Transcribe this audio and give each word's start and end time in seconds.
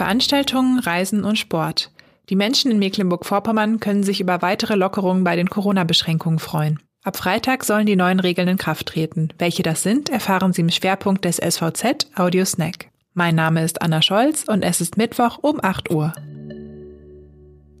Veranstaltungen, 0.00 0.78
Reisen 0.78 1.24
und 1.24 1.38
Sport. 1.38 1.90
Die 2.30 2.34
Menschen 2.34 2.70
in 2.70 2.78
Mecklenburg-Vorpommern 2.78 3.80
können 3.80 4.02
sich 4.02 4.22
über 4.22 4.40
weitere 4.40 4.74
Lockerungen 4.74 5.24
bei 5.24 5.36
den 5.36 5.50
Corona-Beschränkungen 5.50 6.38
freuen. 6.38 6.80
Ab 7.02 7.18
Freitag 7.18 7.64
sollen 7.64 7.84
die 7.84 7.96
neuen 7.96 8.18
Regeln 8.18 8.48
in 8.48 8.56
Kraft 8.56 8.86
treten. 8.86 9.28
Welche 9.36 9.62
das 9.62 9.82
sind, 9.82 10.08
erfahren 10.08 10.54
Sie 10.54 10.62
im 10.62 10.70
Schwerpunkt 10.70 11.26
des 11.26 11.36
SVZ 11.36 12.06
Audio 12.14 12.46
Snack. 12.46 12.88
Mein 13.12 13.34
Name 13.34 13.62
ist 13.62 13.82
Anna 13.82 14.00
Scholz 14.00 14.44
und 14.48 14.62
es 14.62 14.80
ist 14.80 14.96
Mittwoch 14.96 15.36
um 15.42 15.62
8 15.62 15.90
Uhr. 15.90 16.14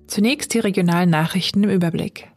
Zunächst 0.06 0.52
die 0.52 0.58
regionalen 0.58 1.08
Nachrichten 1.08 1.64
im 1.64 1.70
Überblick. 1.70 2.28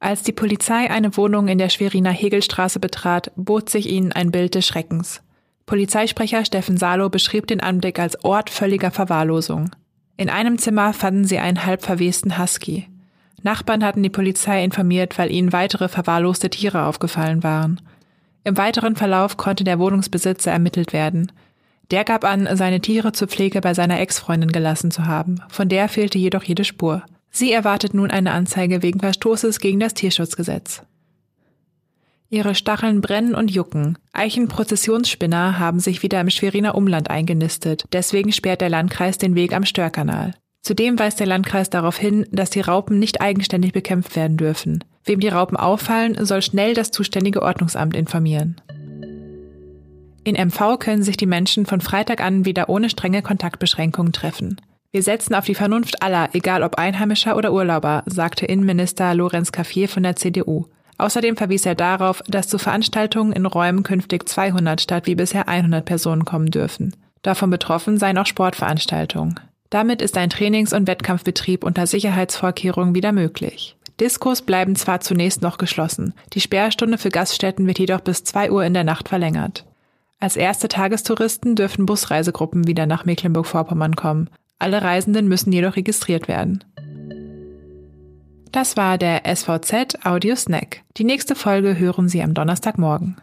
Als 0.00 0.22
die 0.22 0.32
Polizei 0.32 0.90
eine 0.90 1.16
Wohnung 1.16 1.48
in 1.48 1.56
der 1.56 1.70
Schweriner 1.70 2.12
Hegelstraße 2.12 2.78
betrat, 2.78 3.32
bot 3.36 3.70
sich 3.70 3.88
ihnen 3.88 4.12
ein 4.12 4.30
Bild 4.30 4.54
des 4.54 4.66
Schreckens. 4.66 5.22
Polizeisprecher 5.66 6.44
Steffen 6.44 6.76
Salo 6.76 7.08
beschrieb 7.08 7.46
den 7.46 7.60
Anblick 7.60 7.98
als 7.98 8.22
Ort 8.24 8.50
völliger 8.50 8.90
Verwahrlosung. 8.90 9.70
In 10.16 10.28
einem 10.28 10.58
Zimmer 10.58 10.92
fanden 10.92 11.24
sie 11.24 11.38
einen 11.38 11.64
halb 11.64 11.82
verwesten 11.82 12.38
Husky. 12.38 12.88
Nachbarn 13.42 13.84
hatten 13.84 14.02
die 14.02 14.10
Polizei 14.10 14.62
informiert, 14.62 15.18
weil 15.18 15.30
ihnen 15.30 15.52
weitere 15.52 15.88
verwahrloste 15.88 16.50
Tiere 16.50 16.84
aufgefallen 16.84 17.42
waren. 17.42 17.80
Im 18.44 18.56
weiteren 18.56 18.96
Verlauf 18.96 19.36
konnte 19.36 19.64
der 19.64 19.78
Wohnungsbesitzer 19.78 20.52
ermittelt 20.52 20.92
werden. 20.92 21.32
Der 21.90 22.04
gab 22.04 22.24
an, 22.24 22.48
seine 22.56 22.80
Tiere 22.80 23.12
zur 23.12 23.28
Pflege 23.28 23.60
bei 23.60 23.74
seiner 23.74 24.00
Ex-Freundin 24.00 24.52
gelassen 24.52 24.90
zu 24.90 25.06
haben. 25.06 25.40
Von 25.48 25.68
der 25.68 25.88
fehlte 25.88 26.18
jedoch 26.18 26.42
jede 26.42 26.64
Spur. 26.64 27.02
Sie 27.30 27.52
erwartet 27.52 27.94
nun 27.94 28.10
eine 28.10 28.32
Anzeige 28.32 28.82
wegen 28.82 29.00
Verstoßes 29.00 29.60
gegen 29.60 29.80
das 29.80 29.94
Tierschutzgesetz. 29.94 30.82
Ihre 32.34 32.54
Stacheln 32.54 33.00
brennen 33.00 33.34
und 33.34 33.50
jucken. 33.50 33.96
Eichenprozessionsspinner 34.12 35.58
haben 35.58 35.78
sich 35.78 36.02
wieder 36.02 36.20
im 36.20 36.30
Schweriner 36.30 36.74
Umland 36.74 37.08
eingenistet. 37.08 37.84
Deswegen 37.92 38.32
sperrt 38.32 38.60
der 38.60 38.70
Landkreis 38.70 39.18
den 39.18 39.34
Weg 39.34 39.54
am 39.54 39.64
Störkanal. 39.64 40.34
Zudem 40.60 40.98
weist 40.98 41.20
der 41.20 41.26
Landkreis 41.26 41.70
darauf 41.70 41.96
hin, 41.96 42.26
dass 42.32 42.50
die 42.50 42.60
Raupen 42.60 42.98
nicht 42.98 43.20
eigenständig 43.20 43.72
bekämpft 43.72 44.16
werden 44.16 44.36
dürfen. 44.36 44.82
Wem 45.04 45.20
die 45.20 45.28
Raupen 45.28 45.56
auffallen, 45.56 46.24
soll 46.24 46.42
schnell 46.42 46.74
das 46.74 46.90
zuständige 46.90 47.42
Ordnungsamt 47.42 47.94
informieren. 47.94 48.60
In 50.24 50.36
MV 50.36 50.78
können 50.78 51.02
sich 51.02 51.18
die 51.18 51.26
Menschen 51.26 51.66
von 51.66 51.82
Freitag 51.82 52.22
an 52.22 52.46
wieder 52.46 52.70
ohne 52.70 52.88
strenge 52.88 53.20
Kontaktbeschränkungen 53.20 54.12
treffen. 54.12 54.58
Wir 54.90 55.02
setzen 55.02 55.34
auf 55.34 55.44
die 55.44 55.54
Vernunft 55.54 56.02
aller, 56.02 56.30
egal 56.32 56.62
ob 56.62 56.76
Einheimischer 56.76 57.36
oder 57.36 57.52
Urlauber, 57.52 58.02
sagte 58.06 58.46
Innenminister 58.46 59.14
Lorenz 59.14 59.52
Caffier 59.52 59.88
von 59.88 60.02
der 60.02 60.16
CDU. 60.16 60.66
Außerdem 60.98 61.36
verwies 61.36 61.66
er 61.66 61.74
darauf, 61.74 62.22
dass 62.28 62.48
zu 62.48 62.58
Veranstaltungen 62.58 63.32
in 63.32 63.46
Räumen 63.46 63.82
künftig 63.82 64.28
200 64.28 64.80
statt 64.80 65.06
wie 65.06 65.14
bisher 65.14 65.48
100 65.48 65.84
Personen 65.84 66.24
kommen 66.24 66.50
dürfen. 66.50 66.94
Davon 67.22 67.50
betroffen 67.50 67.98
seien 67.98 68.18
auch 68.18 68.26
Sportveranstaltungen. 68.26 69.40
Damit 69.70 70.02
ist 70.02 70.16
ein 70.16 70.30
Trainings- 70.30 70.72
und 70.72 70.86
Wettkampfbetrieb 70.86 71.64
unter 71.64 71.86
Sicherheitsvorkehrungen 71.86 72.94
wieder 72.94 73.12
möglich. 73.12 73.76
Diskos 74.00 74.42
bleiben 74.42 74.76
zwar 74.76 75.00
zunächst 75.00 75.42
noch 75.42 75.58
geschlossen, 75.58 76.14
die 76.32 76.40
Sperrstunde 76.40 76.98
für 76.98 77.10
Gaststätten 77.10 77.66
wird 77.66 77.78
jedoch 77.78 78.00
bis 78.00 78.24
2 78.24 78.50
Uhr 78.50 78.64
in 78.64 78.74
der 78.74 78.84
Nacht 78.84 79.08
verlängert. 79.08 79.64
Als 80.20 80.36
erste 80.36 80.68
Tagestouristen 80.68 81.54
dürfen 81.54 81.86
Busreisegruppen 81.86 82.66
wieder 82.66 82.86
nach 82.86 83.04
Mecklenburg-Vorpommern 83.04 83.94
kommen. 83.94 84.30
Alle 84.58 84.82
Reisenden 84.82 85.28
müssen 85.28 85.52
jedoch 85.52 85.76
registriert 85.76 86.28
werden. 86.28 86.64
Das 88.54 88.76
war 88.76 88.98
der 88.98 89.22
SVZ 89.26 90.06
Audio 90.06 90.36
Snack. 90.36 90.82
Die 90.96 91.02
nächste 91.02 91.34
Folge 91.34 91.76
hören 91.76 92.08
Sie 92.08 92.22
am 92.22 92.34
Donnerstagmorgen. 92.34 93.20